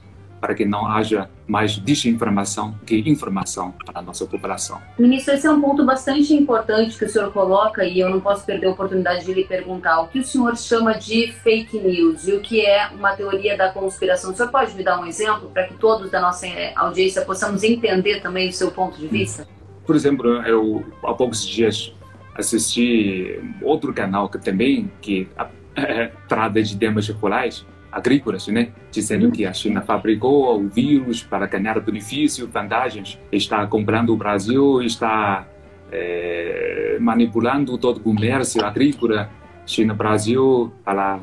[0.41, 4.81] para que não haja mais desinformação que informação para a nossa população.
[4.99, 8.45] Ministro, esse é um ponto bastante importante que o senhor coloca e eu não posso
[8.45, 12.33] perder a oportunidade de lhe perguntar o que o senhor chama de fake news e
[12.33, 14.33] o que é uma teoria da conspiração.
[14.33, 18.21] O senhor pode me dar um exemplo para que todos da nossa audiência possamos entender
[18.21, 19.47] também o seu ponto de vista?
[19.87, 21.93] Por exemplo, eu há poucos dias
[22.35, 25.29] assisti outro canal que também que
[26.29, 28.69] trata de temas rurais agrícolas, né?
[28.91, 34.83] dizendo que a China fabricou o vírus para ganhar benefícios, vantagens, está comprando o Brasil,
[34.83, 35.47] está
[35.91, 39.31] é, manipulando todo o comércio agrícola
[39.67, 41.21] China-Brasil para,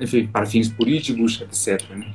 [0.00, 1.88] enfim, para fins políticos, etc.
[1.90, 2.12] Né?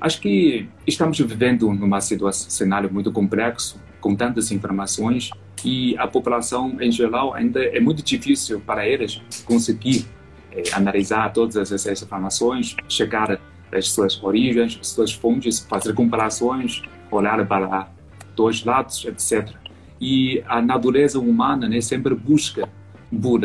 [0.00, 5.30] Acho que estamos vivendo numa situação, cenário muito complexo, com tantas informações,
[5.62, 10.06] e a população em geral ainda é muito difícil para eles conseguir
[10.52, 13.40] é, analisar todas essas informações, chegar
[13.72, 17.88] às suas origens, às suas fontes, fazer comparações, olhar para
[18.34, 19.54] dois lados, etc.
[20.00, 22.68] E a natureza humana né, sempre busca
[23.10, 23.40] por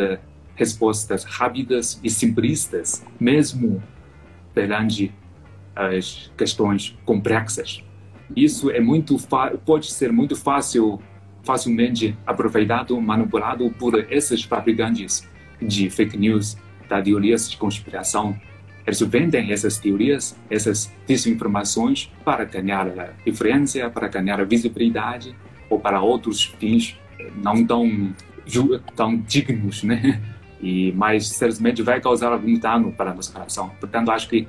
[0.54, 3.82] respostas rápidas e simplistas, mesmo
[4.54, 5.12] perante
[5.74, 7.84] as questões complexas.
[8.34, 9.16] Isso é muito
[9.64, 11.00] pode ser muito fácil,
[11.42, 15.28] facilmente aproveitado, manipulado por esses fabricantes
[15.60, 16.56] de fake news
[16.88, 18.36] da teorias de conspiração.
[18.86, 25.34] Eles vendem essas teorias, essas desinformações para ganhar influência, para ganhar visibilidade
[25.68, 26.96] ou para outros fins
[27.42, 28.14] não tão,
[28.94, 30.22] tão dignos, né?
[30.62, 33.68] E, mas certamente vai causar algum dano para a nossa relação.
[33.80, 34.48] Portanto, acho que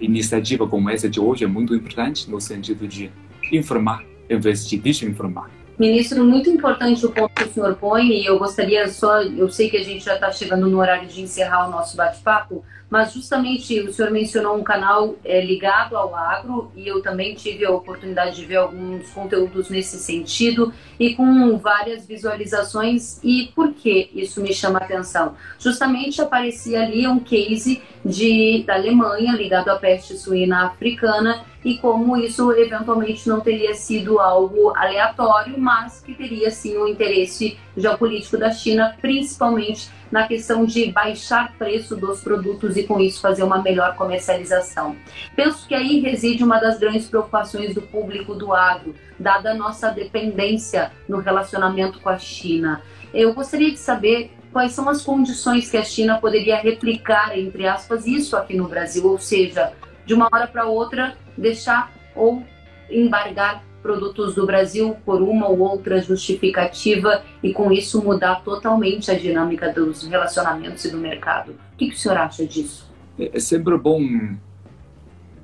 [0.00, 3.10] iniciativa como essa de hoje é muito importante no sentido de
[3.52, 5.50] informar em vez de desinformar.
[5.78, 9.68] Ministro, muito importante o ponto que o senhor põe, e eu gostaria só, eu sei
[9.68, 13.80] que a gente já está chegando no horário de encerrar o nosso bate-papo, mas justamente
[13.80, 18.36] o senhor mencionou um canal é, ligado ao agro e eu também tive a oportunidade
[18.36, 23.18] de ver alguns conteúdos nesse sentido e com várias visualizações.
[23.24, 25.34] E por que isso me chama a atenção?
[25.58, 32.16] Justamente aparecia ali um case de, da Alemanha ligado à peste suína africana e como
[32.16, 38.50] isso eventualmente não teria sido algo aleatório, mas que teria sim um interesse geopolítico da
[38.50, 43.96] China, principalmente na questão de baixar preço dos produtos e com isso fazer uma melhor
[43.96, 44.94] comercialização.
[45.34, 49.88] Penso que aí reside uma das grandes preocupações do público do agro, dada a nossa
[49.88, 52.82] dependência no relacionamento com a China.
[53.12, 58.06] Eu gostaria de saber quais são as condições que a China poderia replicar, entre aspas,
[58.06, 59.72] isso aqui no Brasil, ou seja,
[60.06, 62.40] de uma hora para outra deixar ou
[62.88, 69.18] embargar produtos do Brasil por uma ou outra justificativa e com isso mudar totalmente a
[69.18, 71.50] dinâmica dos relacionamentos e do mercado.
[71.72, 72.88] O que, que o senhor acha disso?
[73.18, 74.00] É, é sempre bom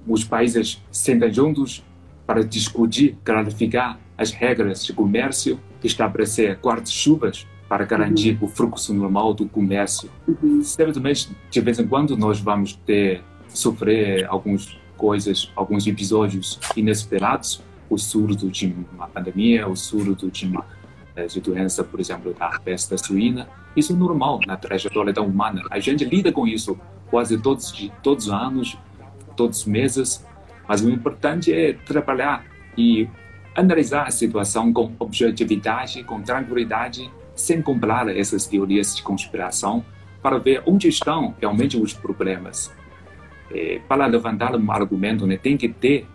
[0.07, 1.85] os países sentarem juntos
[2.25, 8.47] para discutir, clarificar as regras de comércio, estabelecer guarda-chuvas para garantir uhum.
[8.47, 10.11] o fluxo normal do comércio.
[10.27, 10.61] Uhum.
[10.61, 17.97] Certamente, de vez em quando, nós vamos ter sofrer algumas coisas, alguns episódios inesperados, o
[17.97, 20.65] surto de uma pandemia, o surto de uma
[21.15, 23.49] eh, de doença, por exemplo, da peste suína.
[23.77, 25.63] Isso é normal na trajetória da humana.
[25.71, 26.77] A gente lida com isso
[27.09, 28.77] quase todos todos os anos,
[29.37, 30.27] todos os meses.
[30.67, 32.45] Mas o importante é trabalhar
[32.77, 33.09] e
[33.55, 37.09] analisar a situação com objetividade, com tranquilidade,
[37.41, 39.85] sem comprar essas teorias de conspiração,
[40.23, 42.71] para ver onde estão realmente os problemas
[43.51, 46.07] é, para levantar um argumento, né, tem que ter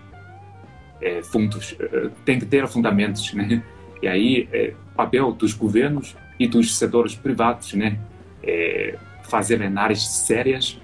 [1.01, 3.61] é, fundos, é, tem que ter fundamentos, né?
[4.01, 7.99] E aí, é, papel dos governos e dos setores privados, né,
[8.43, 10.79] é, fazer análises sérias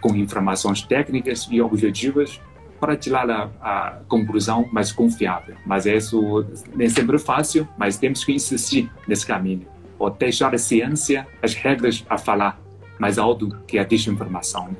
[0.00, 2.40] com informações técnicas e objetivas
[2.80, 5.54] para tirar a, a, conclusão mais confiável.
[5.64, 9.71] Mas isso nem sempre é fácil, mas temos que insistir nesse caminho.
[10.02, 12.60] Ou deixar a ciência, as regras a falar
[12.98, 14.76] mais alto que a desinformação.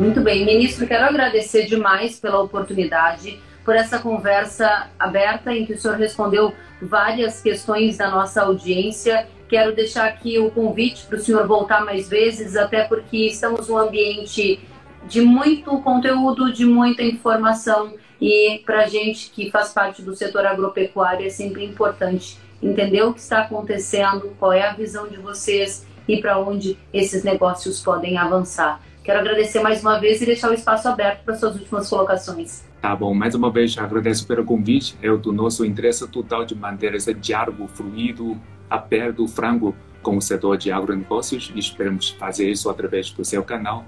[0.00, 5.78] Muito bem, ministro, quero agradecer demais pela oportunidade, por essa conversa aberta em que o
[5.78, 9.28] senhor respondeu várias questões da nossa audiência.
[9.46, 13.76] Quero deixar aqui o convite para o senhor voltar mais vezes, até porque estamos num
[13.76, 14.58] ambiente
[15.06, 21.26] de muito conteúdo, de muita informação e para gente que faz parte do setor agropecuário
[21.26, 26.20] é sempre importante entender o que está acontecendo, qual é a visão de vocês e
[26.20, 28.80] para onde esses negócios podem avançar.
[29.02, 32.64] Quero agradecer mais uma vez e deixar o espaço aberto para suas últimas colocações.
[32.80, 34.96] Tá bom, mais uma vez agradeço pelo convite.
[35.02, 40.56] É do nosso interesse total de manter esse diálogo fluido, aberto, franco com o setor
[40.56, 43.84] de agronegócios e esperamos fazer isso através do seu canal.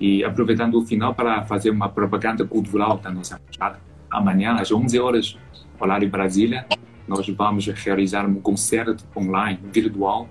[0.00, 3.80] E aproveitando o final para fazer uma propaganda cultural da nossa embaixada.
[4.10, 5.38] Amanhã, às 11 horas,
[5.78, 6.66] horário Brasília,
[7.12, 10.28] nós vamos realizar um concerto online, virtual,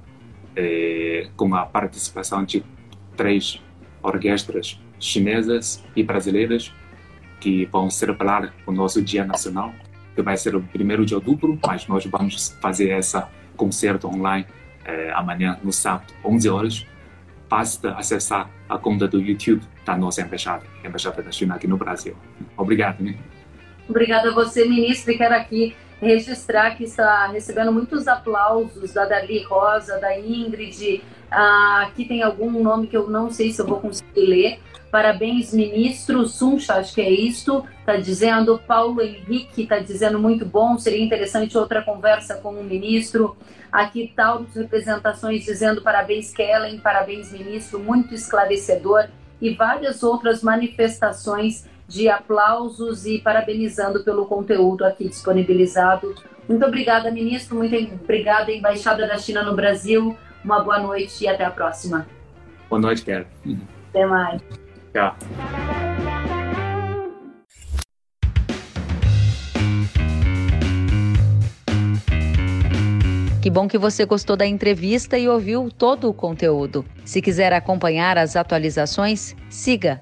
[0.56, 2.64] eh, com a participação de
[3.16, 3.62] três
[4.02, 6.74] orquestras chinesas e brasileiras
[7.40, 9.72] que vão celebrar o nosso Dia Nacional,
[10.16, 14.48] que vai ser o primeiro de outubro, mas nós vamos fazer essa concerto online
[14.84, 16.88] eh, amanhã, no sábado, 11 horas.
[17.48, 22.16] Basta acessar a conta do YouTube da nossa embaixada, Embaixada da China aqui no Brasil.
[22.58, 23.02] Obrigado.
[23.04, 23.16] Né?
[23.88, 29.44] Obrigada a você, ministro, e quero aqui registrar que está recebendo muitos aplausos da Dali
[29.44, 31.04] Rosa, da Ingrid.
[31.30, 34.60] Ah, aqui tem algum nome que eu não sei se eu vou conseguir ler.
[34.92, 37.64] Parabéns, ministro Suncha, acho que é isto.
[37.80, 43.38] Está dizendo, Paulo Henrique está dizendo muito bom, seria interessante outra conversa com o ministro.
[43.72, 49.08] Aqui Taurus Representações dizendo parabéns, Kellen, parabéns, ministro, muito esclarecedor.
[49.40, 56.16] E várias outras manifestações de aplausos e parabenizando pelo conteúdo aqui disponibilizado.
[56.48, 57.58] Muito obrigada, ministro.
[57.58, 60.18] Muito obrigada, Embaixada da China no Brasil.
[60.44, 62.08] Uma boa noite e até a próxima.
[62.70, 63.28] Boa noite, Kelly.
[63.90, 64.42] Até mais.
[64.94, 65.16] Tchau.
[73.42, 76.86] Que bom que você gostou da entrevista e ouviu todo o conteúdo.
[77.04, 80.02] Se quiser acompanhar as atualizações, siga